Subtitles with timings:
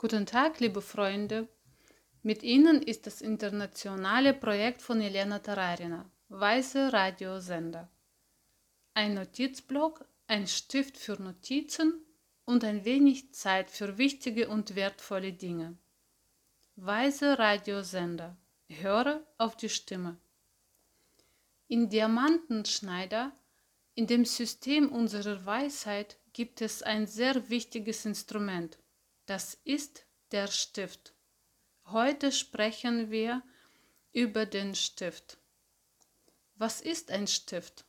[0.00, 1.46] Guten Tag, liebe Freunde.
[2.22, 7.90] Mit Ihnen ist das internationale Projekt von Elena Tararina, Weiße Radiosender.
[8.94, 12.02] Ein Notizblock, ein Stift für Notizen
[12.46, 15.76] und ein wenig Zeit für wichtige und wertvolle Dinge.
[16.76, 18.38] Weiße Radiosender.
[18.70, 20.16] Höre auf die Stimme.
[21.68, 23.32] In Diamantenschneider,
[23.96, 28.78] in dem System unserer Weisheit, gibt es ein sehr wichtiges Instrument.
[29.30, 31.14] Das ist der Stift.
[31.84, 33.44] Heute sprechen wir
[34.10, 35.38] über den Stift.
[36.56, 37.84] Was ist ein Stift?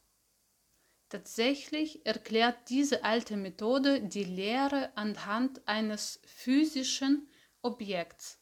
[1.10, 7.28] Tatsächlich erklärt diese alte Methode die Lehre anhand eines physischen
[7.64, 8.38] Objekts.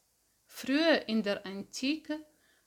[0.46, 2.20] Früher in der Antike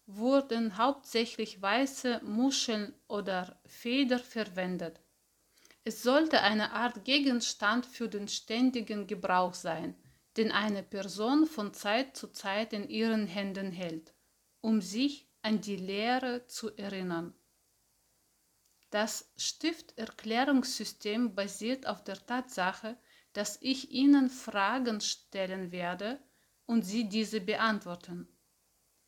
[0.07, 4.99] wurden hauptsächlich weiße Muscheln oder Feder verwendet.
[5.85, 9.95] Es sollte eine Art Gegenstand für den ständigen Gebrauch sein,
[10.37, 14.15] den eine Person von Zeit zu Zeit in ihren Händen hält,
[14.61, 17.35] um sich an die Lehre zu erinnern.
[18.91, 22.99] Das Stifterklärungssystem basiert auf der Tatsache,
[23.33, 26.23] dass ich Ihnen Fragen stellen werde
[26.67, 28.29] und Sie diese beantworten.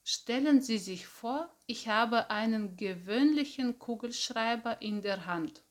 [0.02, 5.64] Stellen Sie sich vor, ich habe einen gewöhnlichen Kugelschreiber in der Hand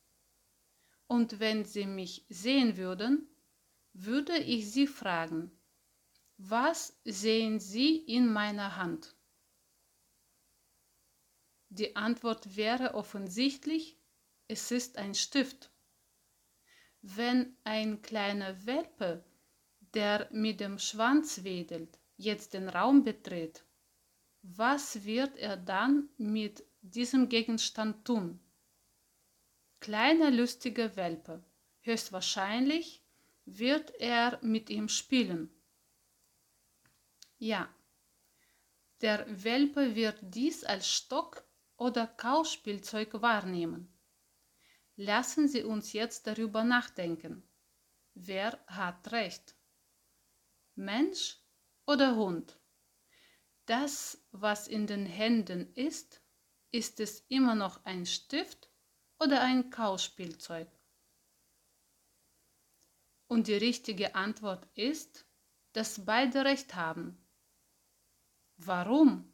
[1.07, 3.27] und wenn Sie mich sehen würden,
[3.93, 5.51] würde ich Sie fragen,
[6.37, 9.15] was sehen Sie in meiner Hand?
[11.69, 13.97] Die Antwort wäre offensichtlich,
[14.47, 15.71] es ist ein Stift.
[17.01, 19.23] Wenn ein kleiner Welpe,
[19.93, 23.65] der mit dem Schwanz wedelt, jetzt den Raum betritt,
[24.41, 28.43] was wird er dann mit diesem Gegenstand tun?
[29.83, 31.43] kleiner lustiger Welpe.
[31.81, 33.02] Höchstwahrscheinlich
[33.45, 35.49] wird er mit ihm spielen.
[37.37, 37.73] Ja,
[39.01, 41.43] der Welpe wird dies als Stock
[41.75, 43.93] oder Kauspielzeug wahrnehmen.
[44.95, 47.43] Lassen Sie uns jetzt darüber nachdenken.
[48.13, 49.55] Wer hat recht?
[50.75, 51.39] Mensch
[51.85, 52.57] oder Hund?
[53.65, 56.21] Das, was in den Händen ist,
[56.71, 58.69] ist es immer noch ein Stift
[59.19, 60.69] oder ein Kauspielzeug?
[63.33, 65.25] Und die richtige Antwort ist,
[65.71, 67.17] dass beide recht haben.
[68.57, 69.33] Warum?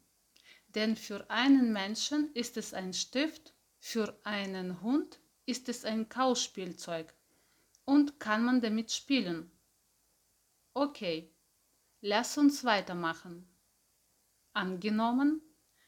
[0.69, 7.13] Denn für einen Menschen ist es ein Stift, für einen Hund ist es ein Kauspielzeug
[7.83, 9.51] und kann man damit spielen.
[10.73, 11.29] Okay,
[11.99, 13.49] lass uns weitermachen.
[14.53, 15.41] Angenommen,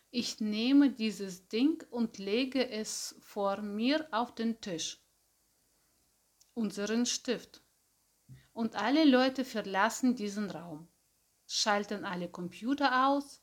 [0.10, 5.00] ich nehme dieses Ding und lege es vor mir auf den Tisch.
[6.54, 7.62] Unseren Stift.
[8.54, 10.88] Und alle Leute verlassen diesen Raum.
[11.48, 13.42] Schalten alle Computer aus,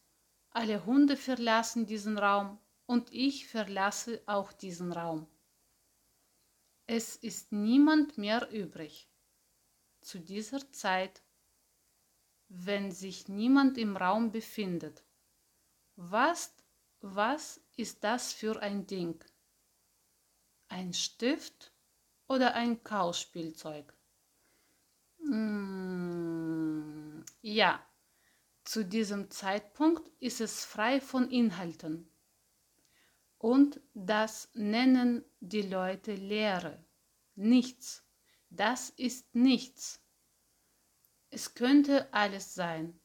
[0.51, 5.27] alle Hunde verlassen diesen Raum und ich verlasse auch diesen Raum.
[6.87, 9.11] Es ist niemand mehr übrig.
[10.01, 11.23] Zu dieser Zeit,
[12.49, 15.05] wenn sich niemand im Raum befindet.
[15.97, 16.55] Was
[17.01, 19.25] was ist das für ein Ding?
[20.67, 21.73] Ein Stift
[22.27, 23.98] oder ein Kauspielzeug?
[25.21, 26.89] Hm,
[27.41, 27.85] ja,
[28.65, 32.11] zu diesem Zeitpunkt ist es frei von Inhalten.
[33.39, 36.85] Und das nennen die Leute Lehre.
[37.35, 38.05] Nichts.
[38.51, 40.03] Das ist nichts.
[41.31, 43.01] Es könnte alles sein.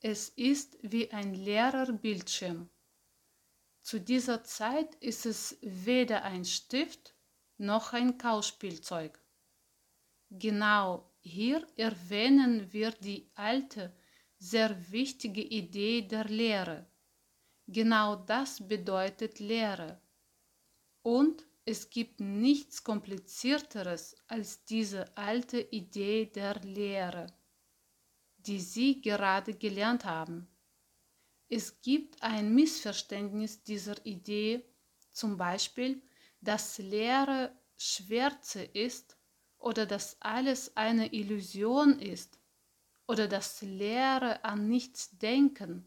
[0.00, 2.70] Es ist wie ein leerer Bildschirm.
[3.82, 7.14] Zu dieser Zeit ist es weder ein Stift
[7.56, 9.21] noch ein Kauspielzeug.
[10.38, 13.94] Genau hier erwähnen wir die alte,
[14.38, 16.86] sehr wichtige Idee der Lehre.
[17.68, 20.00] Genau das bedeutet Lehre.
[21.02, 27.26] Und es gibt nichts Komplizierteres als diese alte Idee der Lehre
[28.46, 30.48] die Sie gerade gelernt haben.
[31.48, 34.64] Es gibt ein Missverständnis dieser Idee,
[35.12, 36.02] zum Beispiel,
[36.40, 39.16] dass Lehre Schwärze ist
[39.62, 42.38] oder dass alles eine Illusion ist
[43.06, 45.86] oder dass Lehre an nichts denken.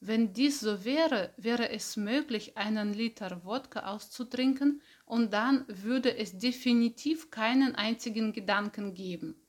[0.00, 6.36] Wenn dies so wäre, wäre es möglich, einen Liter Wodka auszutrinken und dann würde es
[6.38, 9.42] definitiv keinen einzigen Gedanken geben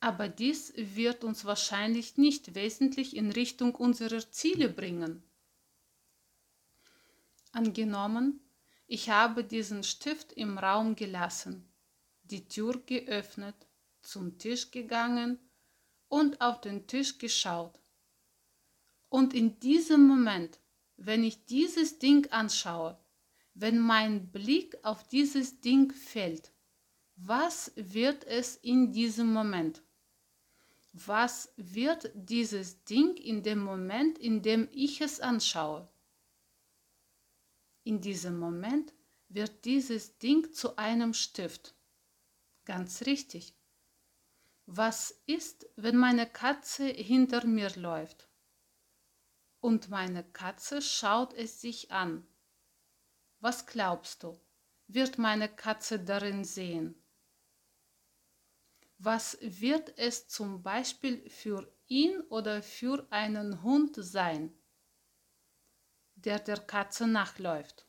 [0.00, 5.22] aber dies wird uns wahrscheinlich nicht wesentlich in Richtung unserer Ziele bringen.
[7.52, 8.40] Angenommen,
[8.86, 11.67] ich habe diesen Stift im Raum gelassen,
[12.30, 13.56] die Tür geöffnet,
[14.00, 15.38] zum Tisch gegangen
[16.08, 17.78] und auf den Tisch geschaut.
[19.08, 20.60] Und in diesem Moment,
[20.96, 22.98] wenn ich dieses Ding anschaue,
[23.54, 26.52] wenn mein Blick auf dieses Ding fällt,
[27.16, 29.82] was wird es in diesem Moment?
[30.92, 35.88] Was wird dieses Ding in dem Moment, in dem ich es anschaue?
[37.84, 38.94] In diesem Moment
[39.28, 41.74] wird dieses Ding zu einem Stift.
[42.68, 43.56] Ganz richtig.
[44.66, 48.28] Was ist, wenn meine Katze hinter mir läuft?
[49.60, 52.28] Und meine Katze schaut es sich an.
[53.40, 54.38] Was glaubst du,
[54.86, 57.02] wird meine Katze darin sehen?
[58.98, 64.52] Was wird es zum Beispiel für ihn oder für einen Hund sein,
[66.16, 67.86] der der Katze nachläuft?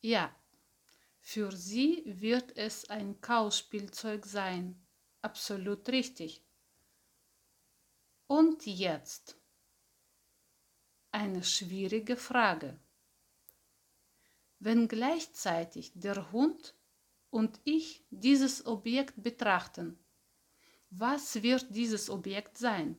[0.00, 0.34] Ja,
[1.26, 4.86] für sie wird es ein Kauspielzeug sein.
[5.22, 6.44] Absolut richtig.
[8.26, 9.40] Und jetzt
[11.12, 12.78] eine schwierige Frage.
[14.58, 16.74] Wenn gleichzeitig der Hund
[17.30, 19.98] und ich dieses Objekt betrachten,
[20.90, 22.98] was wird dieses Objekt sein?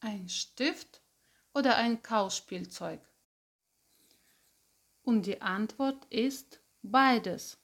[0.00, 1.02] Ein Stift
[1.52, 3.07] oder ein Kauspielzeug?
[5.08, 7.56] Und die Antwort ist beides.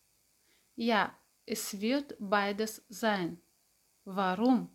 [0.77, 1.15] Ja,
[1.45, 3.39] es wird beides sein.
[4.07, 4.71] Warum?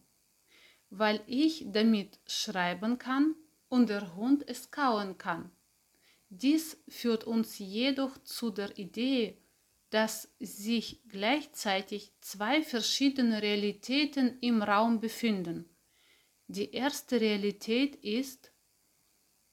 [0.92, 3.34] Weil ich damit schreiben kann
[3.70, 5.50] und der Hund es kauen kann.
[6.30, 9.42] Dies führt uns jedoch zu der Idee,
[9.90, 15.76] dass sich gleichzeitig zwei verschiedene Realitäten im Raum befinden.
[16.46, 18.52] Die erste Realität ist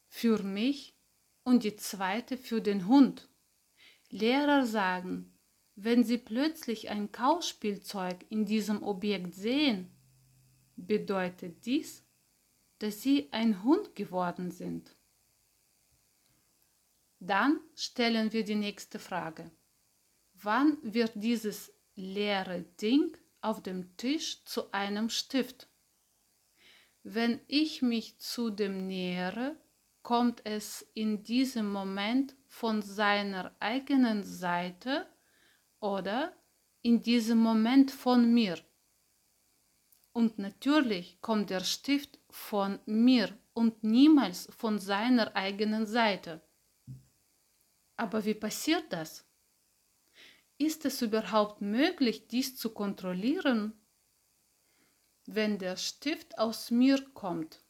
[0.06, 0.95] für mich
[1.46, 3.28] und die zweite für den Hund.
[4.10, 5.32] Lehrer sagen,
[5.76, 9.96] wenn sie plötzlich ein Kauspielzeug in diesem Objekt sehen,
[10.74, 12.04] bedeutet dies,
[12.80, 14.96] dass sie ein Hund geworden sind.
[17.20, 19.52] Dann stellen wir die nächste Frage.
[20.34, 25.68] Wann wird dieses leere Ding auf dem Tisch zu einem Stift?
[27.04, 29.56] Wenn ich mich zu dem nähere,
[30.06, 35.04] kommt es in diesem Moment von seiner eigenen Seite
[35.80, 36.32] oder
[36.82, 38.56] in diesem Moment von mir.
[40.12, 46.40] Und natürlich kommt der Stift von mir und niemals von seiner eigenen Seite.
[47.96, 49.26] Aber wie passiert das?
[50.56, 53.72] Ist es überhaupt möglich, dies zu kontrollieren?
[55.24, 57.65] Wenn der Stift aus mir kommt,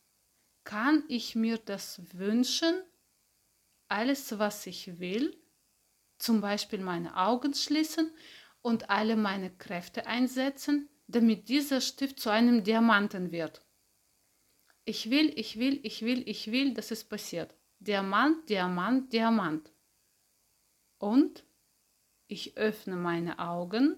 [0.67, 2.83] kann ich mir das wünschen,
[3.89, 5.35] alles, was ich will?
[6.19, 8.11] zum Beispiel meine Augen schließen
[8.63, 13.65] und alle meine Kräfte einsetzen, damit dieser Stift zu einem Diamanten wird.
[14.85, 17.55] Ich will, ich will, ich will, ich will, dass es passiert.
[17.79, 19.73] Diamant, Diamant, Diamant.
[20.99, 21.45] Und
[22.29, 23.97] ich öffne meine Augen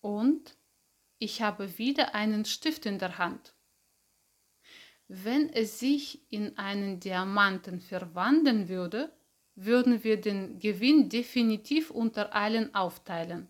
[0.00, 0.56] und
[1.18, 3.55] ich habe wieder einen Stift in der Hand.
[5.08, 9.12] Wenn es sich in einen Diamanten verwandeln würde,
[9.54, 13.48] würden wir den Gewinn definitiv unter allen aufteilen.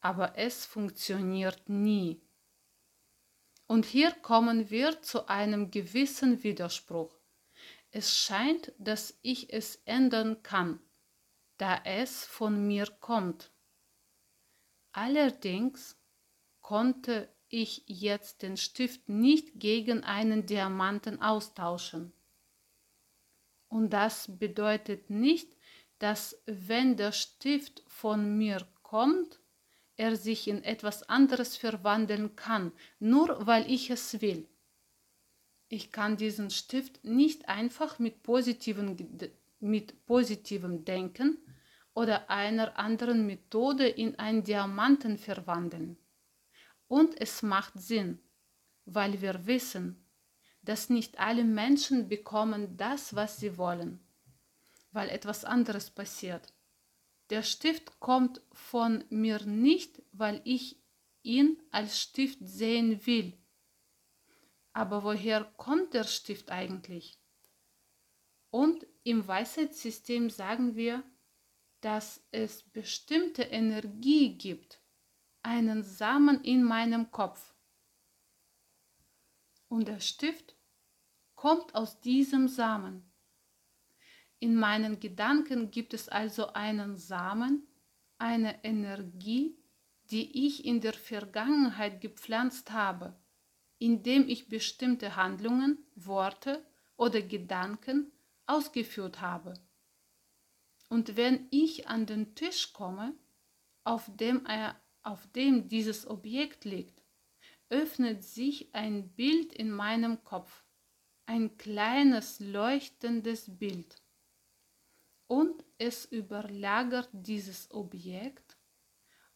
[0.00, 2.20] Aber es funktioniert nie.
[3.66, 7.14] Und hier kommen wir zu einem gewissen Widerspruch.
[7.90, 10.80] Es scheint, dass ich es ändern kann,
[11.58, 13.52] da es von mir kommt.
[14.92, 15.96] Allerdings
[16.60, 22.12] konnte ich jetzt den Stift nicht gegen einen Diamanten austauschen.
[23.68, 25.56] Und das bedeutet nicht,
[26.00, 29.38] dass wenn der Stift von mir kommt,
[29.96, 34.48] er sich in etwas anderes verwandeln kann, nur weil ich es will.
[35.68, 38.96] Ich kann diesen Stift nicht einfach mit, positiven,
[39.60, 41.38] mit positivem Denken
[41.94, 45.96] oder einer anderen Methode in einen Diamanten verwandeln.
[46.88, 48.20] Und es macht Sinn,
[48.84, 50.04] weil wir wissen,
[50.62, 54.00] dass nicht alle Menschen bekommen das, was sie wollen,
[54.92, 56.52] weil etwas anderes passiert.
[57.30, 60.82] Der Stift kommt von mir nicht, weil ich
[61.22, 63.38] ihn als Stift sehen will.
[64.72, 67.18] Aber woher kommt der Stift eigentlich?
[68.50, 71.02] Und im Weisheitssystem sagen wir,
[71.80, 74.80] dass es bestimmte Energie gibt,
[75.44, 77.54] einen Samen in meinem Kopf.
[79.68, 80.56] Und der Stift
[81.34, 83.10] kommt aus diesem Samen.
[84.40, 87.66] In meinen Gedanken gibt es also einen Samen,
[88.18, 89.56] eine Energie,
[90.10, 93.18] die ich in der Vergangenheit gepflanzt habe,
[93.78, 96.64] indem ich bestimmte Handlungen, Worte
[96.96, 98.12] oder Gedanken
[98.46, 99.54] ausgeführt habe.
[100.88, 103.14] Und wenn ich an den Tisch komme,
[103.82, 107.02] auf dem, er, auf dem dieses Objekt liegt,
[107.68, 110.64] öffnet sich ein Bild in meinem Kopf,
[111.26, 114.02] ein kleines leuchtendes Bild.
[115.26, 118.56] Und es überlagert dieses Objekt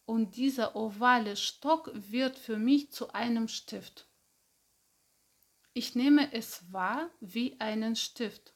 [0.05, 4.09] und dieser ovale Stock wird für mich zu einem Stift.
[5.75, 8.55] Ich nehme es wahr wie einen Stift.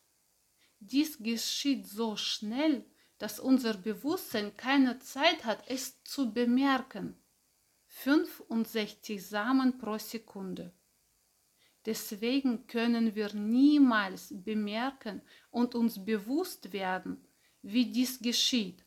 [0.81, 2.85] Dies geschieht so schnell,
[3.23, 7.15] dass unser Bewusstsein keine Zeit hat, es zu bemerken.
[7.87, 10.73] 65 Samen pro Sekunde.
[11.87, 17.25] Deswegen können wir niemals bemerken und uns bewusst werden,
[17.63, 18.85] wie dies geschieht.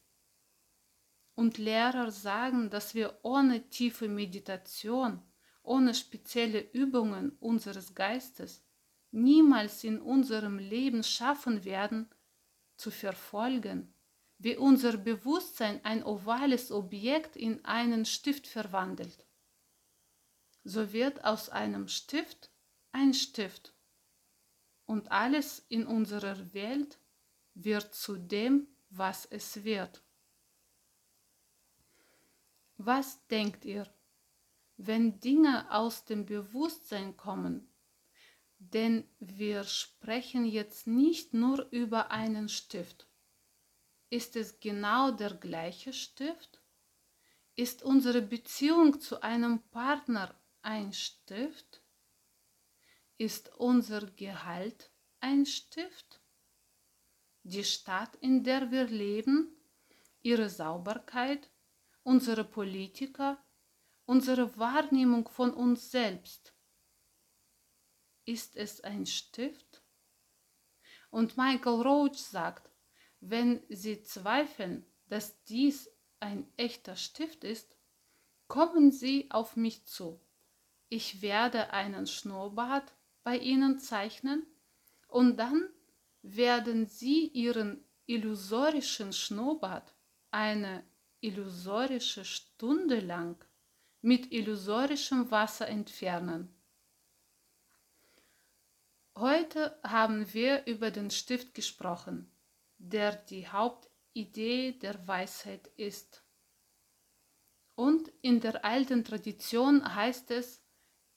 [1.35, 5.21] Und Lehrer sagen, dass wir ohne tiefe Meditation,
[5.63, 8.65] ohne spezielle Übungen unseres Geistes
[9.11, 12.09] niemals in unserem Leben schaffen werden,
[12.75, 13.94] zu verfolgen,
[14.37, 19.25] wie unser Bewusstsein ein ovales Objekt in einen Stift verwandelt.
[20.63, 22.51] So wird aus einem Stift
[22.91, 23.73] ein Stift
[24.85, 26.99] und alles in unserer Welt
[27.53, 30.03] wird zu dem, was es wird.
[32.77, 33.87] Was denkt ihr,
[34.77, 37.71] wenn Dinge aus dem Bewusstsein kommen?
[38.57, 43.07] Denn wir sprechen jetzt nicht nur über einen Stift.
[44.09, 46.61] Ist es genau der gleiche Stift?
[47.55, 51.81] Ist unsere Beziehung zu einem Partner ein Stift?
[53.17, 56.21] Ist unser Gehalt ein Stift?
[57.43, 59.55] Die Stadt, in der wir leben,
[60.21, 61.49] ihre Sauberkeit,
[62.03, 63.43] unsere Politiker,
[64.05, 66.53] unsere Wahrnehmung von uns selbst.
[68.25, 69.83] Ist es ein Stift?
[71.09, 72.74] Und Michael Roach sagt,
[73.29, 75.89] wenn Sie zweifeln, dass dies
[76.19, 77.75] ein echter Stift ist,
[78.47, 80.19] kommen Sie auf mich zu.
[80.89, 84.45] Ich werde einen Schnurrbart bei Ihnen zeichnen
[85.07, 85.67] und dann
[86.21, 89.93] werden Sie Ihren illusorischen Schnurrbart
[90.29, 90.83] eine
[91.21, 93.43] illusorische Stunde lang
[94.01, 96.53] mit illusorischem Wasser entfernen.
[99.15, 102.29] Heute haben wir über den Stift gesprochen
[102.89, 106.23] der die Hauptidee der Weisheit ist.
[107.75, 110.63] Und in der alten Tradition heißt es,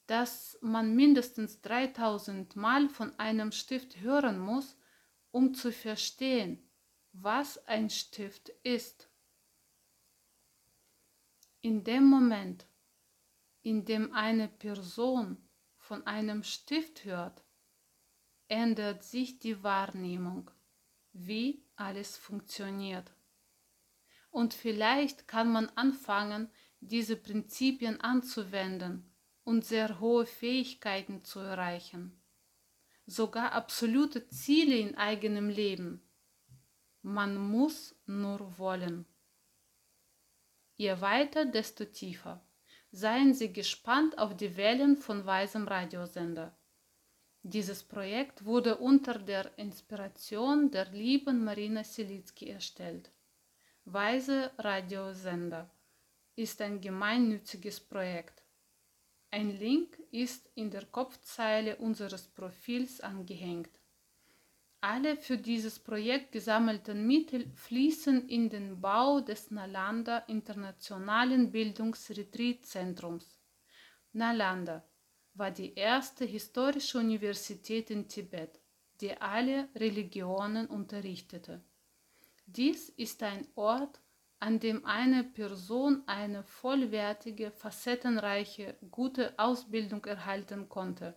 [0.07, 4.75] dass man mindestens 3000 Mal von einem Stift hören muss,
[5.31, 6.67] um zu verstehen,
[7.13, 9.09] was ein Stift ist.
[11.61, 12.65] In dem Moment,
[13.61, 15.37] in dem eine Person
[15.77, 17.43] von einem Stift hört,
[18.47, 20.49] ändert sich die Wahrnehmung
[21.13, 23.11] wie alles funktioniert.
[24.31, 26.49] Und vielleicht kann man anfangen,
[26.79, 29.11] diese Prinzipien anzuwenden
[29.43, 32.21] und sehr hohe Fähigkeiten zu erreichen.
[33.05, 36.07] Sogar absolute Ziele in eigenem Leben.
[37.01, 39.05] Man muss nur wollen.
[40.75, 42.45] Je weiter, desto tiefer.
[42.91, 46.58] Seien Sie gespannt auf die Wellen von Weisem Radiosender.
[47.43, 53.11] Dieses Projekt wurde unter der Inspiration der lieben Marina Selitzky erstellt.
[53.85, 55.69] Weise Radiosender
[56.35, 58.43] ist ein gemeinnütziges Projekt.
[59.31, 63.79] Ein Link ist in der Kopfzeile unseres Profils angehängt.
[64.81, 73.39] Alle für dieses Projekt gesammelten Mittel fließen in den Bau des Nalanda Internationalen Bildungsretreatzentrums.
[74.13, 74.83] Nalanda
[75.33, 78.59] war die erste historische Universität in Tibet,
[79.01, 81.61] die alle Religionen unterrichtete.
[82.45, 83.99] Dies ist ein Ort,
[84.39, 91.15] an dem eine Person eine vollwertige, facettenreiche, gute Ausbildung erhalten konnte.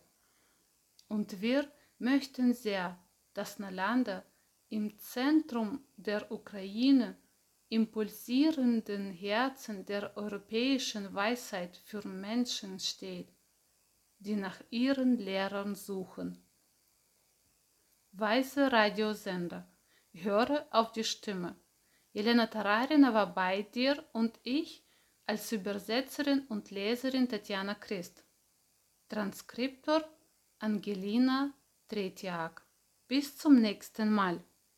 [1.07, 2.99] Und wir möchten sehr,
[3.33, 4.23] dass Nalanda
[4.69, 7.17] im Zentrum der Ukraine,
[7.69, 13.33] im pulsierenden Herzen der europäischen Weisheit für Menschen steht
[14.23, 16.41] die nach ihren Lehrern suchen.
[18.13, 19.67] Weiße Radiosender.
[20.13, 21.55] Höre auf die Stimme.
[22.13, 24.85] Jelena Tararina war bei dir und ich
[25.25, 28.23] als Übersetzerin und Leserin Tatjana Christ.
[29.09, 30.03] Transkriptor
[30.59, 31.53] Angelina
[31.87, 32.65] Tretjak.
[33.07, 34.43] Bis zum nächsten Mal.